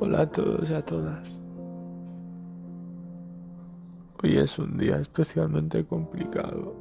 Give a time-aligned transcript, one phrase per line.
[0.00, 1.40] Hola a todos y a todas.
[4.22, 6.76] Hoy es un día especialmente complicado.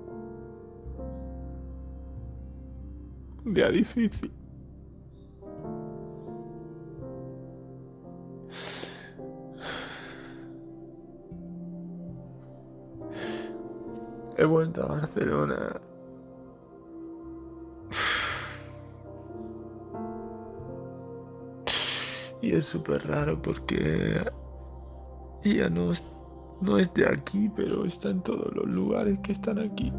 [3.43, 4.31] Un día difícil.
[14.37, 15.81] He vuelto a Barcelona
[22.47, 24.23] Y es súper raro porque
[25.43, 25.91] ella no
[26.61, 29.91] no es de aquí, pero está en todos los lugares que están aquí.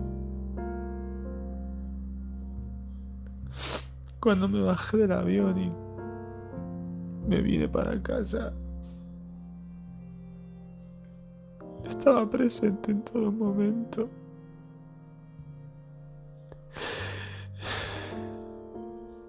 [4.18, 5.70] Cuando me bajé del avión y
[7.28, 8.54] me vine para casa,
[11.84, 14.08] estaba presente en todo momento.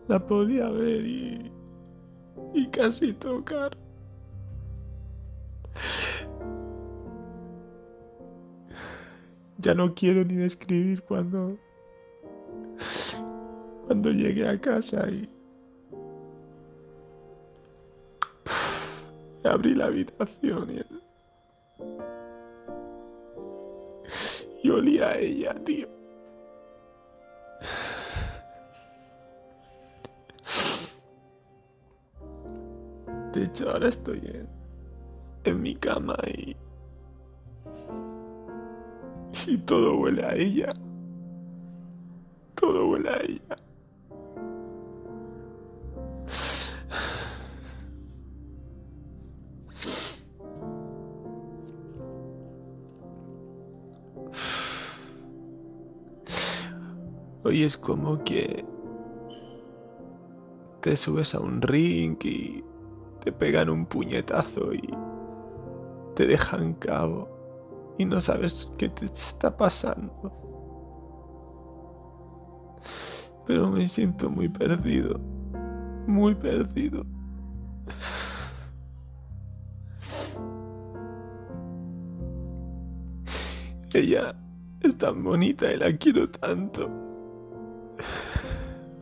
[0.07, 1.58] La podía ver y
[2.53, 3.77] y casi tocar.
[9.57, 11.57] Ya no quiero ni describir cuando
[13.87, 15.27] cuando llegué a casa y
[19.43, 20.81] abrí la habitación y,
[24.63, 25.98] y olía a ella, tío.
[33.39, 34.49] De hecho, ahora estoy en,
[35.45, 36.57] en mi cama y.
[39.47, 40.73] Y todo huele a ella.
[42.55, 43.55] Todo huele a ella.
[57.45, 58.65] Hoy es como que
[60.81, 62.65] te subes a un ring y
[63.23, 64.89] te pegan un puñetazo y
[66.15, 67.39] te dejan cabo
[67.97, 70.31] y no sabes qué te está pasando.
[73.45, 75.19] Pero me siento muy perdido,
[76.07, 77.05] muy perdido.
[83.93, 84.35] Ella
[84.81, 86.89] es tan bonita y la quiero tanto.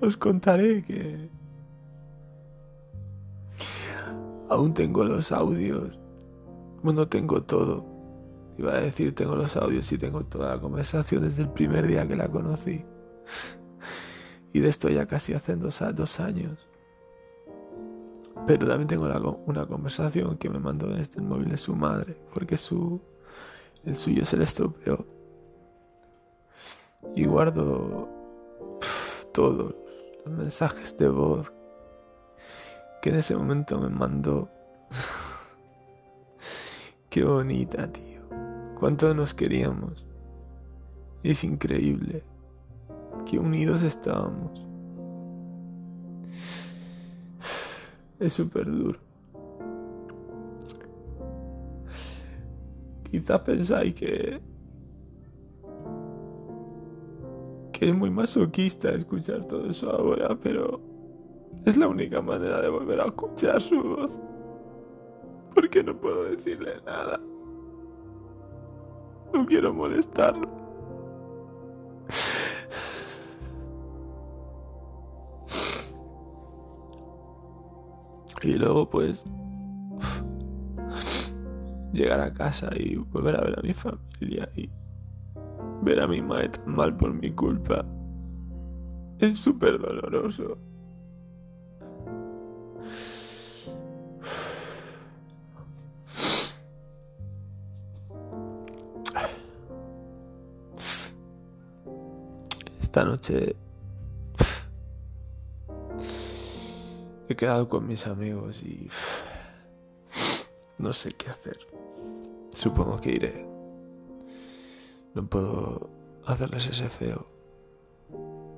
[0.02, 1.30] Os contaré que
[4.50, 6.00] Aún tengo los audios.
[6.81, 7.85] Bueno, tengo todo.
[8.58, 12.08] Iba a decir, tengo los audios y tengo toda la conversación desde el primer día
[12.08, 12.84] que la conocí.
[14.53, 16.68] y de esto ya casi hace dos, dos años.
[18.46, 19.06] Pero también tengo
[19.46, 23.02] una conversación que me mandó desde el móvil de su madre, porque su,
[23.84, 25.06] el suyo se le estropeó.
[27.16, 28.07] Y guardo
[29.34, 29.75] todos
[30.25, 31.52] los mensajes de voz
[33.07, 34.50] que en ese momento me mandó.
[37.09, 38.19] Qué bonita, tío.
[38.78, 40.06] Cuánto nos queríamos.
[41.23, 42.22] Es increíble.
[43.25, 44.62] Qué unidos estábamos.
[48.19, 49.00] Es súper duro.
[53.09, 54.41] Quizá pensáis que
[57.72, 60.97] que es muy masoquista escuchar todo eso ahora, pero
[61.66, 64.12] es la única manera de volver a escuchar su voz.
[65.53, 67.19] Porque no puedo decirle nada.
[69.34, 70.57] No quiero molestarlo.
[78.44, 79.25] Y luego pues
[81.91, 84.69] llegar a casa y volver a ver a mi familia y
[85.81, 87.85] ver a mi madre tan mal por mi culpa
[89.19, 90.57] es súper doloroso.
[102.97, 103.56] Esta noche
[107.30, 108.89] he quedado con mis amigos y
[110.80, 111.60] no sé qué hacer.
[112.56, 113.48] Supongo que iré.
[115.13, 115.92] No puedo
[116.25, 117.27] hacerles ese feo,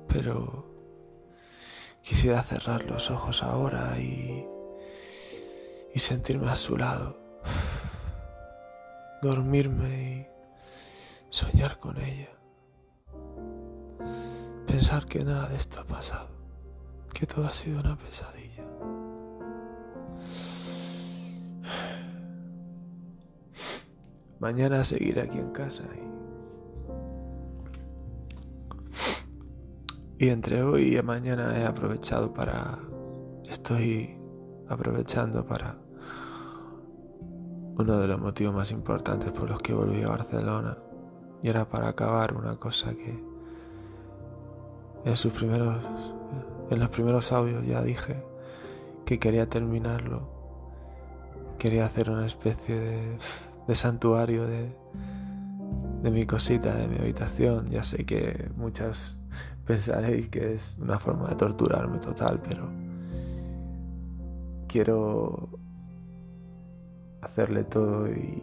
[0.08, 0.64] pero
[2.00, 4.46] quisiera cerrar los ojos ahora y,
[5.94, 7.20] y sentirme a su lado,
[9.20, 10.30] dormirme
[11.28, 12.39] y soñar con ella
[14.98, 16.26] que nada de esto ha pasado,
[17.14, 18.64] que todo ha sido una pesadilla.
[24.40, 25.84] Mañana seguiré aquí en casa
[30.18, 32.76] y, y entre hoy y mañana he aprovechado para,
[33.48, 34.18] estoy
[34.68, 35.78] aprovechando para
[37.78, 40.76] uno de los motivos más importantes por los que volví a Barcelona
[41.42, 43.29] y era para acabar una cosa que
[45.04, 45.78] en sus primeros
[46.70, 48.22] en los primeros audios ya dije
[49.04, 50.28] que quería terminarlo
[51.58, 53.18] quería hacer una especie de,
[53.66, 54.72] de santuario de,
[56.10, 59.16] mi cosita de mi habitación ya sé que muchas
[59.66, 62.68] pensaréis que es una forma de torturarme total pero
[64.68, 65.48] quiero
[67.20, 68.42] hacerle todo y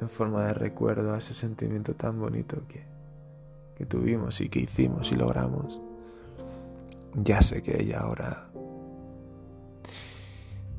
[0.00, 5.16] en forma de recuerdo a ese sentimiento tan bonito que tuvimos y que hicimos y
[5.16, 5.80] logramos.
[7.14, 8.50] Ya sé que ella ahora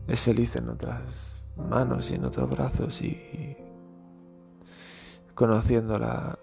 [0.07, 3.55] es feliz en otras manos y en otros brazos y
[5.35, 6.37] conociéndola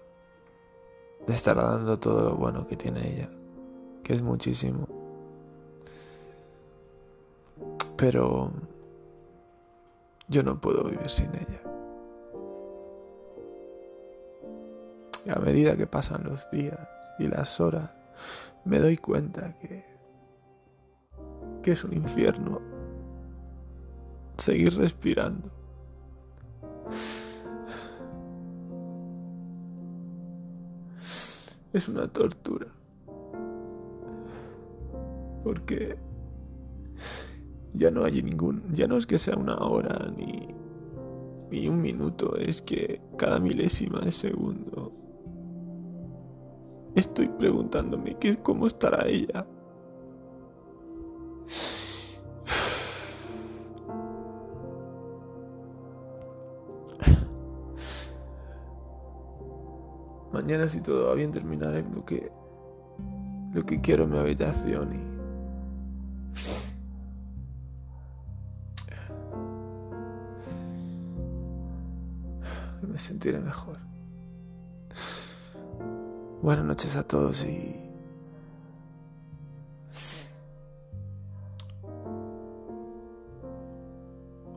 [1.27, 3.29] le estará dando todo lo bueno que tiene ella,
[4.03, 4.87] que es muchísimo.
[7.95, 8.51] Pero
[10.27, 11.61] yo no puedo vivir sin ella.
[15.25, 16.79] Y a medida que pasan los días
[17.19, 17.91] y las horas,
[18.65, 19.85] me doy cuenta que,
[21.61, 22.61] que es un infierno
[24.37, 25.49] seguir respirando.
[31.71, 32.67] Es una tortura.
[35.43, 35.97] Porque
[37.73, 40.47] ya no hay ningún, ya no es que sea una hora ni,
[41.51, 44.91] ni un minuto, es que cada milésima de segundo
[46.99, 49.45] estoy preguntándome qué, cómo estará ella.
[60.31, 62.31] Mañana si todo va bien terminaré lo que
[63.53, 65.19] lo que quiero en mi habitación y
[72.87, 73.88] me sentiré mejor.
[76.41, 77.75] Buenas noches a todos y...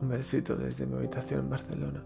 [0.01, 2.03] Un besito desde mi habitación en Barcelona.